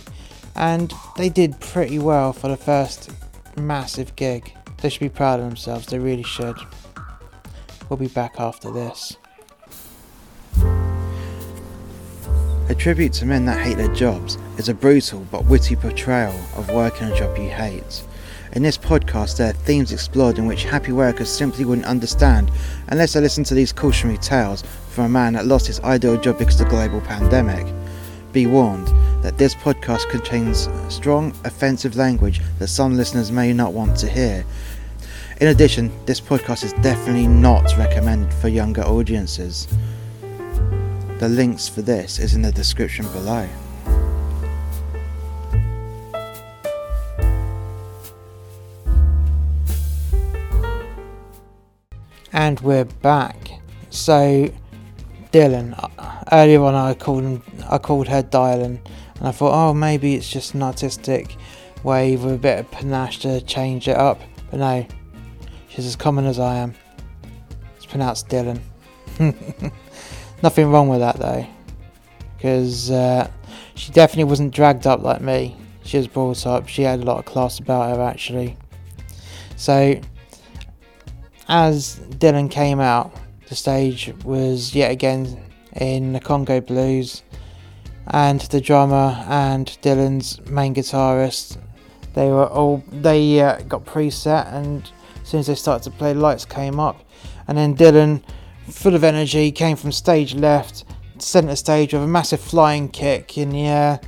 and 0.55 0.93
they 1.17 1.29
did 1.29 1.59
pretty 1.59 1.99
well 1.99 2.33
for 2.33 2.49
the 2.49 2.57
first 2.57 3.11
massive 3.57 4.15
gig. 4.15 4.53
They 4.81 4.89
should 4.89 4.99
be 4.99 5.09
proud 5.09 5.39
of 5.39 5.45
themselves, 5.45 5.87
they 5.87 5.99
really 5.99 6.23
should. 6.23 6.57
We'll 7.89 7.97
be 7.97 8.07
back 8.07 8.39
after 8.39 8.71
this. 8.71 9.17
A 12.69 12.75
tribute 12.75 13.13
to 13.13 13.25
men 13.25 13.45
that 13.45 13.65
hate 13.65 13.77
their 13.77 13.91
jobs 13.95 14.37
is 14.59 14.69
a 14.69 14.75
brutal 14.75 15.25
but 15.31 15.45
witty 15.45 15.75
portrayal 15.75 16.39
of 16.55 16.69
working 16.69 17.07
a 17.07 17.17
job 17.17 17.35
you 17.35 17.49
hate. 17.49 18.03
In 18.51 18.61
this 18.61 18.77
podcast, 18.77 19.37
there 19.37 19.49
are 19.49 19.53
themes 19.53 19.91
explored 19.91 20.37
in 20.37 20.45
which 20.45 20.65
happy 20.65 20.91
workers 20.91 21.29
simply 21.29 21.65
wouldn't 21.65 21.87
understand 21.87 22.51
unless 22.89 23.13
they 23.13 23.21
listened 23.21 23.47
to 23.47 23.55
these 23.55 23.73
cautionary 23.73 24.19
tales 24.19 24.61
from 24.89 25.05
a 25.05 25.09
man 25.09 25.33
that 25.33 25.47
lost 25.47 25.65
his 25.65 25.79
ideal 25.79 26.15
job 26.15 26.37
because 26.37 26.61
of 26.61 26.67
the 26.67 26.75
global 26.75 27.01
pandemic. 27.01 27.65
Be 28.33 28.45
warned 28.45 28.87
that 29.23 29.39
this 29.39 29.55
podcast 29.55 30.07
contains 30.11 30.69
strong, 30.89 31.33
offensive 31.45 31.95
language 31.95 32.39
that 32.59 32.67
some 32.67 32.95
listeners 32.95 33.31
may 33.31 33.51
not 33.51 33.73
want 33.73 33.97
to 33.97 34.07
hear. 34.07 34.45
In 35.41 35.47
addition, 35.47 35.91
this 36.05 36.21
podcast 36.21 36.63
is 36.63 36.73
definitely 36.73 37.25
not 37.25 37.75
recommended 37.79 38.31
for 38.31 38.47
younger 38.47 38.83
audiences. 38.83 39.67
The 41.19 41.27
links 41.27 41.67
for 41.67 41.81
this 41.81 42.17
is 42.17 42.33
in 42.33 42.43
the 42.43 42.51
description 42.53 43.05
below. 43.11 43.45
And 52.31 52.57
we're 52.61 52.85
back. 52.85 53.59
So, 53.89 54.49
Dylan, 55.33 55.75
earlier 56.31 56.63
on 56.63 56.73
I 56.73 56.93
called 56.93 57.23
him, 57.23 57.43
I 57.69 57.79
called 57.79 58.07
her 58.07 58.23
Dylan, 58.23 58.79
and 59.17 59.27
I 59.27 59.31
thought, 59.31 59.51
oh, 59.53 59.73
maybe 59.73 60.15
it's 60.15 60.29
just 60.29 60.53
an 60.53 60.63
artistic 60.63 61.35
way 61.83 62.15
with 62.15 62.35
a 62.35 62.37
bit 62.37 62.59
of 62.59 62.71
panache 62.71 63.19
to 63.19 63.41
change 63.41 63.89
it 63.89 63.97
up. 63.97 64.21
But 64.49 64.61
no, 64.61 64.87
she's 65.67 65.85
as 65.85 65.97
common 65.97 66.25
as 66.25 66.39
I 66.39 66.55
am. 66.55 66.75
It's 67.75 67.85
pronounced 67.85 68.29
Dylan. 68.29 68.61
Nothing 70.41 70.71
wrong 70.71 70.87
with 70.87 70.99
that 70.99 71.17
though, 71.17 71.45
because 72.37 72.89
uh, 72.91 73.29
she 73.75 73.91
definitely 73.91 74.23
wasn't 74.25 74.53
dragged 74.53 74.87
up 74.87 75.01
like 75.01 75.21
me. 75.21 75.57
She 75.83 75.97
was 75.97 76.07
brought 76.07 76.45
up. 76.45 76.67
She 76.67 76.83
had 76.83 76.99
a 76.99 77.03
lot 77.03 77.17
of 77.17 77.25
class 77.25 77.59
about 77.59 77.95
her 77.95 78.01
actually. 78.03 78.55
So, 79.57 79.99
as 81.49 81.99
Dylan 82.11 82.49
came 82.49 82.79
out, 82.79 83.13
the 83.49 83.55
stage 83.55 84.13
was 84.23 84.73
yet 84.73 84.91
again 84.91 85.43
in 85.75 86.13
the 86.13 86.19
Congo 86.19 86.61
Blues, 86.61 87.23
and 88.07 88.39
the 88.41 88.61
drummer 88.61 89.23
and 89.27 89.67
Dylan's 89.81 90.39
main 90.49 90.73
guitarist. 90.73 91.57
They 92.13 92.29
were 92.29 92.47
all 92.47 92.83
they 92.91 93.41
uh, 93.41 93.59
got 93.63 93.85
preset, 93.85 94.53
and 94.53 94.89
as 95.21 95.27
soon 95.27 95.41
as 95.41 95.47
they 95.47 95.55
started 95.55 95.83
to 95.91 95.97
play, 95.97 96.13
lights 96.13 96.45
came 96.45 96.79
up, 96.79 97.03
and 97.47 97.57
then 97.57 97.75
Dylan 97.75 98.23
full 98.69 98.95
of 98.95 99.03
energy, 99.03 99.51
came 99.51 99.75
from 99.75 99.91
stage 99.91 100.33
left, 100.35 100.85
centre 101.17 101.55
stage 101.55 101.93
with 101.93 102.03
a 102.03 102.07
massive 102.07 102.39
flying 102.39 102.89
kick 102.89 103.37
in 103.37 103.49
the 103.49 103.65
air, 103.65 103.99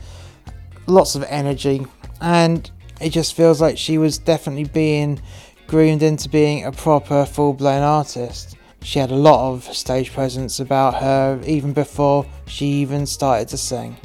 lots 0.87 1.15
of 1.15 1.23
energy, 1.23 1.85
and 2.21 2.69
it 2.99 3.09
just 3.09 3.33
feels 3.33 3.59
like 3.59 3.77
she 3.77 3.97
was 3.97 4.17
definitely 4.17 4.65
being 4.65 5.21
groomed 5.67 6.03
into 6.03 6.29
being 6.29 6.65
a 6.65 6.71
proper 6.71 7.25
full 7.25 7.53
blown 7.53 7.81
artist. 7.81 8.57
She 8.83 8.99
had 8.99 9.11
a 9.11 9.15
lot 9.15 9.51
of 9.51 9.63
stage 9.75 10.11
presence 10.11 10.59
about 10.59 10.95
her 10.95 11.39
even 11.45 11.71
before 11.71 12.25
she 12.47 12.65
even 12.65 13.05
started 13.05 13.47
to 13.49 13.57
sing, 13.57 13.95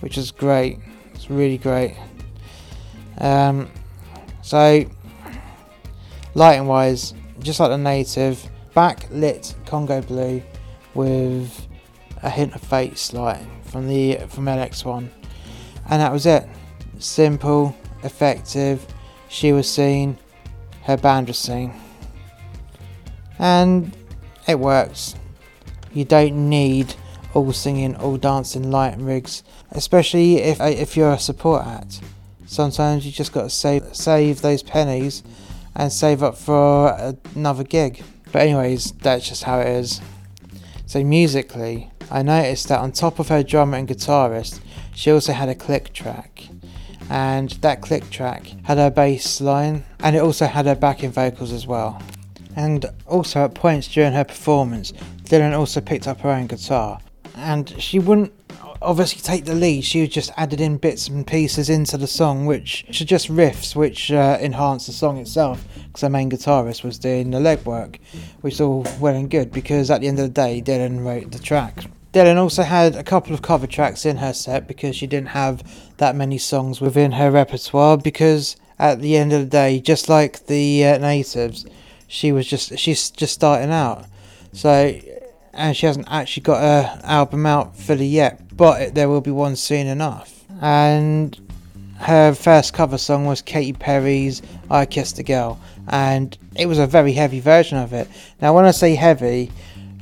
which 0.00 0.18
is 0.18 0.30
great. 0.30 0.78
It's 1.14 1.30
really 1.30 1.58
great. 1.58 1.96
Um, 3.18 3.70
so, 4.42 4.84
lighting 6.34 6.66
wise, 6.66 7.14
just 7.40 7.60
like 7.60 7.70
the 7.70 7.78
native, 7.78 8.48
backlit 8.76 9.54
Congo 9.64 10.02
blue 10.02 10.42
with 10.94 11.66
a 12.22 12.28
hint 12.28 12.54
of 12.54 12.60
face 12.60 13.14
light 13.14 13.44
from 13.62 13.88
the 13.88 14.16
from 14.28 14.44
LX1, 14.44 15.08
and 15.88 16.02
that 16.02 16.12
was 16.12 16.26
it. 16.26 16.46
Simple, 16.98 17.74
effective. 18.02 18.86
She 19.28 19.52
was 19.52 19.70
seen, 19.70 20.18
her 20.84 20.96
band 20.96 21.28
was 21.28 21.38
seen, 21.38 21.72
and 23.38 23.96
it 24.46 24.58
works. 24.58 25.14
You 25.92 26.04
don't 26.04 26.48
need 26.50 26.94
all 27.32 27.52
singing, 27.52 27.96
all 27.96 28.18
dancing 28.18 28.70
light 28.70 28.98
rigs, 28.98 29.42
especially 29.70 30.36
if 30.36 30.60
uh, 30.60 30.64
if 30.64 30.96
you're 30.96 31.12
a 31.12 31.18
support 31.18 31.66
act. 31.66 32.02
Sometimes 32.46 33.04
you 33.04 33.10
just 33.10 33.32
got 33.32 33.42
to 33.42 33.50
save 33.50 33.96
save 33.96 34.42
those 34.42 34.62
pennies 34.62 35.22
and 35.74 35.92
save 35.92 36.22
up 36.22 36.36
for 36.36 37.16
another 37.34 37.64
gig. 37.64 38.02
But 38.36 38.42
anyways, 38.42 38.92
that's 38.92 39.26
just 39.26 39.44
how 39.44 39.60
it 39.60 39.66
is. 39.66 40.02
So 40.84 41.02
musically, 41.02 41.90
I 42.10 42.20
noticed 42.20 42.68
that 42.68 42.80
on 42.80 42.92
top 42.92 43.18
of 43.18 43.28
her 43.28 43.42
drummer 43.42 43.78
and 43.78 43.88
guitarist, 43.88 44.60
she 44.94 45.10
also 45.10 45.32
had 45.32 45.48
a 45.48 45.54
click 45.54 45.94
track. 45.94 46.46
And 47.08 47.48
that 47.62 47.80
click 47.80 48.10
track 48.10 48.52
had 48.64 48.76
her 48.76 48.90
bass 48.90 49.40
line 49.40 49.86
and 50.00 50.14
it 50.14 50.18
also 50.18 50.44
had 50.44 50.66
her 50.66 50.74
backing 50.74 51.12
vocals 51.12 51.50
as 51.50 51.66
well. 51.66 52.02
And 52.56 52.84
also 53.06 53.42
at 53.42 53.54
points 53.54 53.88
during 53.88 54.12
her 54.12 54.24
performance, 54.24 54.92
Dylan 55.22 55.58
also 55.58 55.80
picked 55.80 56.06
up 56.06 56.20
her 56.20 56.28
own 56.28 56.46
guitar. 56.46 57.00
And 57.36 57.74
she 57.80 57.98
wouldn't 57.98 58.34
obviously 58.82 59.20
take 59.20 59.44
the 59.44 59.54
lead. 59.54 59.84
She 59.84 60.06
just 60.06 60.30
added 60.36 60.60
in 60.60 60.78
bits 60.78 61.08
and 61.08 61.26
pieces 61.26 61.68
into 61.70 61.96
the 61.96 62.06
song, 62.06 62.46
which 62.46 62.84
just 62.90 63.28
riffs 63.28 63.74
which 63.74 64.10
uh, 64.10 64.38
enhance 64.40 64.86
the 64.86 64.92
song 64.92 65.18
itself. 65.18 65.66
Because 65.86 66.02
the 66.02 66.10
main 66.10 66.30
guitarist 66.30 66.84
was 66.84 66.98
doing 66.98 67.30
the 67.30 67.38
legwork, 67.38 67.98
which 68.40 68.54
is 68.54 68.60
all 68.60 68.86
well 69.00 69.14
and 69.14 69.30
good. 69.30 69.52
Because 69.52 69.90
at 69.90 70.00
the 70.00 70.08
end 70.08 70.18
of 70.18 70.26
the 70.26 70.40
day, 70.42 70.62
Dylan 70.62 71.04
wrote 71.04 71.32
the 71.32 71.38
track. 71.38 71.84
Dylan 72.12 72.36
also 72.36 72.62
had 72.62 72.94
a 72.94 73.04
couple 73.04 73.34
of 73.34 73.42
cover 73.42 73.66
tracks 73.66 74.06
in 74.06 74.18
her 74.18 74.32
set 74.32 74.66
because 74.66 74.96
she 74.96 75.06
didn't 75.06 75.28
have 75.28 75.62
that 75.98 76.16
many 76.16 76.38
songs 76.38 76.80
within 76.80 77.12
her 77.12 77.30
repertoire. 77.30 77.98
Because 77.98 78.56
at 78.78 79.00
the 79.00 79.16
end 79.16 79.32
of 79.32 79.40
the 79.40 79.46
day, 79.46 79.80
just 79.80 80.08
like 80.08 80.46
the 80.46 80.84
uh, 80.84 80.98
natives, 80.98 81.66
she 82.06 82.32
was 82.32 82.46
just 82.46 82.78
she's 82.78 83.10
just 83.10 83.34
starting 83.34 83.70
out. 83.70 84.06
So 84.52 84.98
and 85.56 85.76
she 85.76 85.86
hasn't 85.86 86.06
actually 86.10 86.42
got 86.42 86.60
her 86.60 87.00
album 87.04 87.46
out 87.46 87.76
fully 87.76 88.06
yet, 88.06 88.56
but 88.56 88.94
there 88.94 89.08
will 89.08 89.20
be 89.20 89.30
one 89.30 89.56
soon 89.56 89.86
enough. 89.86 90.44
And 90.60 91.38
her 91.98 92.34
first 92.34 92.74
cover 92.74 92.98
song 92.98 93.24
was 93.24 93.42
Katy 93.42 93.72
Perry's 93.72 94.42
I 94.70 94.86
Kissed 94.86 95.18
a 95.18 95.22
Girl, 95.22 95.58
and 95.88 96.36
it 96.54 96.66
was 96.66 96.78
a 96.78 96.86
very 96.86 97.12
heavy 97.12 97.40
version 97.40 97.78
of 97.78 97.92
it. 97.92 98.08
Now, 98.40 98.54
when 98.54 98.66
I 98.66 98.70
say 98.70 98.94
heavy, 98.94 99.50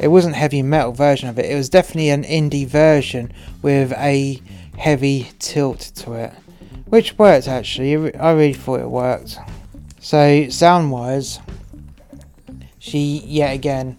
it 0.00 0.08
wasn't 0.08 0.34
heavy 0.34 0.62
metal 0.62 0.92
version 0.92 1.28
of 1.28 1.38
it, 1.38 1.46
it 1.46 1.54
was 1.54 1.68
definitely 1.68 2.11
an 2.11 2.25
indie 2.25 2.66
version 2.66 3.32
with 3.62 3.92
a 3.92 4.40
heavy 4.76 5.30
tilt 5.38 5.92
to 5.94 6.14
it, 6.14 6.32
which 6.87 7.16
worked 7.16 7.46
actually. 7.46 8.14
I 8.16 8.32
really 8.32 8.54
thought 8.54 8.80
it 8.80 8.90
worked. 8.90 9.38
So, 10.00 10.49
sound 10.49 10.90
wise, 10.90 11.38
she 12.78 13.23
yet 13.25 13.54
again 13.54 13.96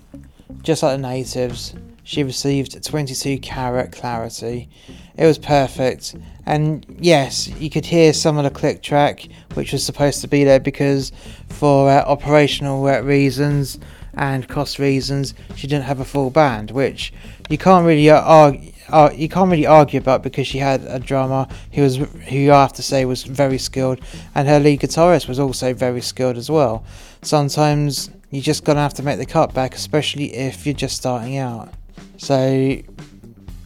just 0.66 0.82
like 0.82 1.00
the 1.00 1.08
natives, 1.08 1.76
she 2.04 2.24
received 2.24 2.84
22 2.84 3.38
carat 3.38 3.92
clarity. 3.92 4.68
It 5.16 5.26
was 5.26 5.38
perfect. 5.38 6.16
And 6.46 6.86
yes, 7.00 7.48
you 7.48 7.70
could 7.70 7.86
hear 7.86 8.14
some 8.14 8.38
of 8.38 8.44
the 8.44 8.50
click 8.50 8.82
track, 8.82 9.28
which 9.54 9.72
was 9.72 9.86
supposed 9.86 10.22
to 10.22 10.28
be 10.28 10.44
there 10.44 10.60
because 10.60 11.12
for 11.50 11.90
uh, 11.90 12.04
operational 12.06 12.86
uh, 12.88 13.02
reasons 13.02 13.80
and 14.16 14.48
cost 14.48 14.80
reasons, 14.80 15.36
she 15.56 15.68
didn't 15.68 15.86
have 15.86 16.00
a 16.00 16.06
full 16.06 16.32
band, 16.32 16.72
which 16.72 17.14
you 17.50 17.58
can't 17.58 17.86
really 17.86 18.10
uh, 18.10 18.22
argue. 18.22 18.72
Uh, 18.88 19.10
you 19.16 19.28
can't 19.28 19.50
really 19.50 19.66
argue 19.66 20.00
about 20.00 20.22
because 20.22 20.46
she 20.46 20.60
had 20.60 20.84
a 20.84 21.00
drummer 21.00 21.48
who 21.72 21.82
was 21.82 21.96
who 21.96 22.38
you 22.38 22.52
have 22.52 22.72
to 22.72 22.84
say 22.84 23.04
was 23.04 23.24
very 23.24 23.58
skilled, 23.58 24.00
and 24.36 24.48
her 24.48 24.60
lead 24.60 24.80
guitarist 24.80 25.28
was 25.28 25.40
also 25.40 25.74
very 25.74 26.02
skilled 26.02 26.38
as 26.38 26.52
well. 26.52 26.86
Sometimes 27.24 28.12
you're 28.36 28.44
just 28.44 28.65
gonna 28.65 28.82
have 28.82 28.94
to 28.96 29.04
make 29.04 29.18
the 29.18 29.25
cut 29.25 29.54
back, 29.54 29.74
especially 29.74 30.36
if 30.36 30.65
you're 30.65 30.75
just 30.75 30.98
starting 30.98 31.38
out. 31.38 31.74
So, 32.18 32.77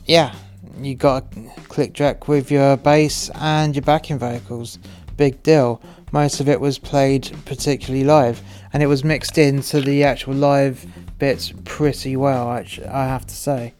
yeah, 0.05 0.33
you 0.79 0.95
got 0.95 1.25
a 1.35 1.61
click 1.67 1.93
track 1.93 2.27
with 2.27 2.51
your 2.51 2.77
bass 2.77 3.29
and 3.35 3.75
your 3.75 3.81
backing 3.81 4.19
vocals. 4.19 4.79
Big 5.17 5.43
deal. 5.43 5.81
Most 6.11 6.39
of 6.39 6.47
it 6.47 6.61
was 6.61 6.79
played 6.79 7.31
particularly 7.45 8.03
live, 8.03 8.41
and 8.71 8.81
it 8.81 8.87
was 8.87 9.03
mixed 9.03 9.37
into 9.37 9.81
the 9.81 10.03
actual 10.03 10.33
live 10.33 10.85
bits 11.19 11.53
pretty 11.65 12.15
well. 12.15 12.47
I 12.47 12.63
have 13.05 13.27
to 13.27 13.35
say, 13.35 13.73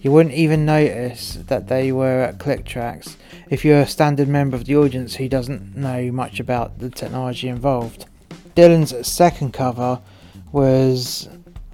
you 0.00 0.12
wouldn't 0.12 0.34
even 0.34 0.64
notice 0.64 1.34
that 1.46 1.68
they 1.68 1.90
were 1.90 2.34
click 2.38 2.64
tracks 2.64 3.16
if 3.50 3.64
you're 3.64 3.80
a 3.80 3.86
standard 3.86 4.28
member 4.28 4.54
of 4.56 4.66
the 4.66 4.76
audience 4.76 5.16
who 5.16 5.28
doesn't 5.28 5.74
know 5.74 6.12
much 6.12 6.38
about 6.38 6.78
the 6.78 6.90
technology 6.90 7.48
involved. 7.48 8.06
Dylan's 8.58 9.06
second 9.06 9.52
cover 9.52 10.00
was 10.50 11.28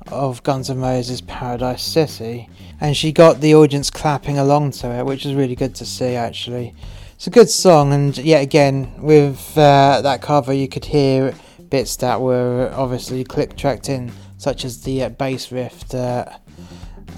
of 0.08 0.42
Guns 0.42 0.68
N' 0.68 0.82
Roses' 0.82 1.22
Paradise 1.22 1.82
City, 1.82 2.50
and 2.78 2.94
she 2.94 3.10
got 3.10 3.40
the 3.40 3.54
audience 3.54 3.88
clapping 3.88 4.36
along 4.36 4.72
to 4.72 4.90
it, 4.90 5.06
which 5.06 5.24
was 5.24 5.32
really 5.34 5.54
good 5.54 5.74
to 5.76 5.86
see 5.86 6.14
actually. 6.14 6.74
It's 7.14 7.26
a 7.26 7.30
good 7.30 7.48
song, 7.48 7.94
and 7.94 8.18
yet 8.18 8.42
again, 8.42 8.92
with 8.98 9.56
uh, 9.56 10.02
that 10.02 10.20
cover, 10.20 10.52
you 10.52 10.68
could 10.68 10.84
hear 10.84 11.32
bits 11.70 11.96
that 11.96 12.20
were 12.20 12.70
obviously 12.76 13.24
click 13.24 13.56
tracked 13.56 13.88
in, 13.88 14.12
such 14.36 14.66
as 14.66 14.82
the 14.82 15.04
uh, 15.04 15.08
bass 15.08 15.50
riff 15.50 15.94
uh, 15.94 16.26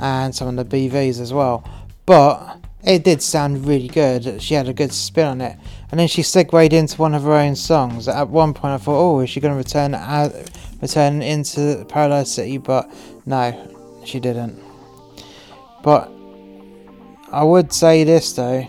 and 0.00 0.32
some 0.32 0.56
of 0.56 0.70
the 0.70 0.88
BVs 0.88 1.20
as 1.20 1.32
well. 1.32 1.68
But 2.06 2.60
it 2.86 3.02
did 3.02 3.20
sound 3.20 3.66
really 3.66 3.88
good. 3.88 4.40
She 4.40 4.54
had 4.54 4.68
a 4.68 4.72
good 4.72 4.92
spin 4.92 5.26
on 5.26 5.40
it, 5.40 5.58
and 5.90 5.98
then 5.98 6.06
she 6.06 6.22
segued 6.22 6.72
into 6.72 6.96
one 6.96 7.14
of 7.14 7.24
her 7.24 7.32
own 7.32 7.56
songs. 7.56 8.06
At 8.06 8.28
one 8.28 8.54
point, 8.54 8.74
I 8.74 8.78
thought, 8.78 8.98
"Oh, 8.98 9.20
is 9.20 9.28
she 9.28 9.40
going 9.40 9.52
to 9.52 9.58
return 9.58 9.92
return 10.80 11.20
into 11.20 11.84
Paradise 11.88 12.30
City?" 12.30 12.58
But 12.58 12.88
no, 13.26 13.52
she 14.04 14.20
didn't. 14.20 14.62
But 15.82 16.10
I 17.32 17.42
would 17.42 17.72
say 17.72 18.04
this 18.04 18.32
though: 18.32 18.68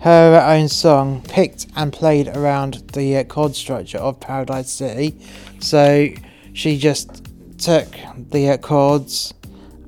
her 0.00 0.42
own 0.48 0.68
song 0.68 1.22
picked 1.22 1.66
and 1.76 1.92
played 1.92 2.28
around 2.28 2.92
the 2.94 3.18
uh, 3.18 3.24
chord 3.24 3.54
structure 3.54 3.98
of 3.98 4.20
Paradise 4.20 4.70
City, 4.70 5.14
so 5.60 6.08
she 6.54 6.78
just 6.78 7.26
took 7.58 7.88
the 8.30 8.50
uh, 8.50 8.56
chords 8.56 9.34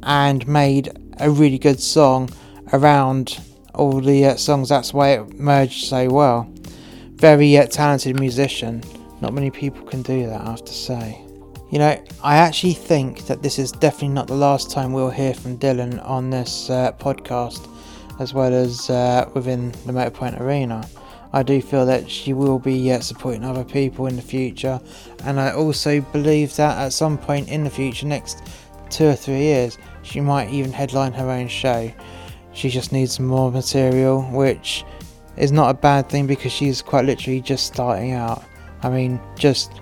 and 0.02 0.46
made 0.46 0.90
a 1.18 1.30
really 1.30 1.58
good 1.58 1.80
song 1.80 2.28
around 2.72 3.40
all 3.74 4.00
the 4.00 4.26
uh, 4.26 4.36
songs. 4.36 4.68
That's 4.68 4.92
why 4.92 5.10
it 5.10 5.38
merged 5.38 5.84
so 5.84 6.08
well. 6.08 6.50
Very 7.16 7.56
uh, 7.56 7.66
talented 7.66 8.18
musician. 8.18 8.82
Not 9.20 9.34
many 9.34 9.50
people 9.50 9.86
can 9.86 10.02
do 10.02 10.26
that, 10.26 10.40
I 10.40 10.50
have 10.50 10.64
to 10.64 10.72
say. 10.72 11.20
You 11.70 11.78
know, 11.78 12.02
I 12.24 12.36
actually 12.36 12.72
think 12.72 13.26
that 13.26 13.42
this 13.42 13.58
is 13.58 13.70
definitely 13.70 14.08
not 14.08 14.26
the 14.26 14.34
last 14.34 14.70
time 14.70 14.92
we'll 14.92 15.10
hear 15.10 15.34
from 15.34 15.56
Dylan 15.58 16.04
on 16.04 16.30
this 16.30 16.68
uh, 16.68 16.92
podcast, 16.92 17.68
as 18.18 18.34
well 18.34 18.52
as 18.52 18.90
uh, 18.90 19.30
within 19.34 19.70
the 19.86 19.92
Motorpoint 19.92 20.40
Arena. 20.40 20.88
I 21.32 21.44
do 21.44 21.62
feel 21.62 21.86
that 21.86 22.10
she 22.10 22.32
will 22.32 22.58
be 22.58 22.90
uh, 22.90 22.98
supporting 23.00 23.44
other 23.44 23.62
people 23.62 24.06
in 24.06 24.16
the 24.16 24.22
future, 24.22 24.80
and 25.24 25.38
I 25.38 25.52
also 25.52 26.00
believe 26.00 26.56
that 26.56 26.76
at 26.76 26.92
some 26.92 27.16
point 27.16 27.48
in 27.48 27.62
the 27.62 27.70
future, 27.70 28.06
next 28.06 28.42
two 28.88 29.06
or 29.06 29.14
three 29.14 29.42
years, 29.42 29.78
she 30.02 30.20
might 30.20 30.50
even 30.50 30.72
headline 30.72 31.12
her 31.12 31.30
own 31.30 31.46
show. 31.46 31.92
She 32.52 32.68
just 32.68 32.92
needs 32.92 33.20
more 33.20 33.50
material, 33.50 34.22
which 34.22 34.84
is 35.36 35.52
not 35.52 35.70
a 35.70 35.74
bad 35.74 36.08
thing 36.08 36.26
because 36.26 36.52
she's 36.52 36.82
quite 36.82 37.04
literally 37.04 37.40
just 37.40 37.66
starting 37.66 38.12
out. 38.12 38.44
I 38.82 38.90
mean, 38.90 39.20
just 39.36 39.80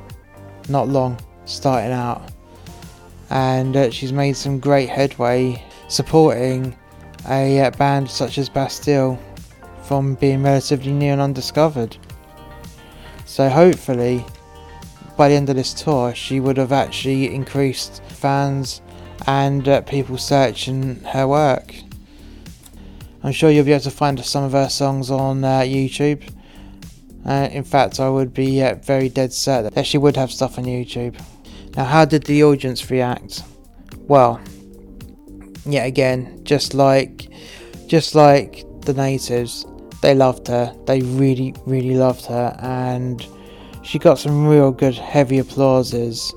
not 0.69 0.89
long 0.89 1.19
starting 1.45 1.93
out. 1.93 2.31
And 3.31 3.77
uh, 3.77 3.91
she's 3.91 4.13
made 4.13 4.37
some 4.37 4.59
great 4.59 4.89
headway 4.89 5.63
supporting 5.89 6.77
a 7.29 7.61
uh, 7.61 7.71
band 7.73 8.11
such 8.11 8.39
as 8.39 8.49
Bastille 8.49 9.19
from 9.83 10.15
being 10.15 10.43
relatively 10.43 10.93
new 10.93 11.13
and 11.13 11.21
undiscovered. 11.21 11.97
So 13.25 13.49
hopefully, 13.49 14.25
by 15.17 15.29
the 15.29 15.35
end 15.35 15.51
of 15.51 15.57
this 15.57 15.75
tour, 15.75 16.15
she 16.15 16.41
would 16.41 16.57
have 16.57 16.73
actually 16.73 17.35
increased 17.35 18.03
fans 18.09 18.81
and 19.27 19.67
uh, 19.69 19.81
people 19.83 20.17
searching 20.17 20.97
her 21.05 21.27
work. 21.27 21.75
I'm 23.23 23.33
sure 23.33 23.51
you'll 23.51 23.65
be 23.65 23.73
able 23.73 23.83
to 23.85 23.91
find 23.91 24.25
some 24.25 24.45
of 24.45 24.53
her 24.53 24.69
songs 24.69 25.11
on 25.11 25.45
uh, 25.45 25.61
YouTube. 25.61 26.23
Uh, 27.27 27.49
in 27.51 27.65
fact, 27.65 28.01
I 28.01 28.09
would 28.09 28.33
be 28.33 28.63
uh, 28.63 28.77
very 28.77 29.09
dead 29.09 29.33
set 29.33 29.75
that 29.75 29.87
she 29.87 29.99
would 29.99 30.17
have 30.17 30.31
stuff 30.31 30.59
on 30.59 30.65
YouTube. 30.65 31.21
Now, 31.77 31.85
how 31.85 32.05
did 32.05 32.25
the 32.25 32.45
audience 32.45 32.91
react? 32.91 33.43
Well, 34.07 34.41
yet 35.67 35.87
again, 35.87 36.41
just 36.45 36.75
like, 36.75 37.29
just 37.87 38.15
like 38.15 38.65
the 38.83 38.95
natives, 38.95 39.67
they 40.01 40.15
loved 40.15 40.47
her. 40.49 40.75
They 40.87 41.01
really, 41.01 41.55
really 41.67 41.97
loved 41.97 42.25
her, 42.27 42.57
and 42.61 43.27
she 43.83 43.99
got 43.99 44.19
some 44.19 44.47
real 44.47 44.71
good 44.71 44.95
heavy 44.95 45.39
applauses. 45.39 46.35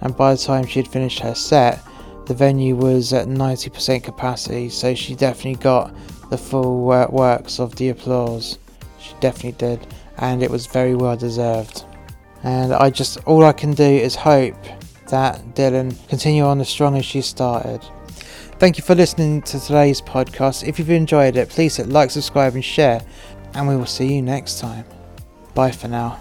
And 0.00 0.16
by 0.16 0.34
the 0.34 0.42
time 0.42 0.66
she 0.66 0.80
had 0.80 0.88
finished 0.88 1.20
her 1.20 1.34
set, 1.34 1.82
the 2.26 2.34
venue 2.34 2.74
was 2.74 3.12
at 3.12 3.28
90% 3.28 4.02
capacity, 4.02 4.68
so 4.68 4.94
she 4.94 5.14
definitely 5.14 5.62
got 5.62 5.94
the 6.30 6.38
full 6.38 6.90
uh, 6.90 7.06
works 7.08 7.60
of 7.60 7.74
the 7.76 7.90
applause. 7.90 8.58
She 9.00 9.14
definitely 9.20 9.52
did, 9.52 9.86
and 10.18 10.42
it 10.42 10.50
was 10.50 10.66
very 10.66 10.94
well 10.94 11.16
deserved. 11.16 11.84
And 12.42 12.72
I 12.72 12.90
just, 12.90 13.18
all 13.26 13.44
I 13.44 13.52
can 13.52 13.72
do 13.72 13.84
is 13.84 14.14
hope 14.14 14.56
that 15.08 15.40
Dylan 15.54 15.96
continue 16.08 16.44
on 16.44 16.60
as 16.60 16.68
strong 16.68 16.96
as 16.96 17.04
she 17.04 17.22
started. 17.22 17.80
Thank 18.58 18.78
you 18.78 18.84
for 18.84 18.94
listening 18.94 19.42
to 19.42 19.60
today's 19.60 20.00
podcast. 20.00 20.66
If 20.66 20.78
you've 20.78 20.90
enjoyed 20.90 21.36
it, 21.36 21.48
please 21.48 21.76
hit 21.76 21.88
like, 21.88 22.10
subscribe, 22.10 22.54
and 22.54 22.64
share, 22.64 23.02
and 23.54 23.68
we 23.68 23.76
will 23.76 23.86
see 23.86 24.14
you 24.14 24.22
next 24.22 24.58
time. 24.58 24.84
Bye 25.54 25.70
for 25.70 25.88
now. 25.88 26.20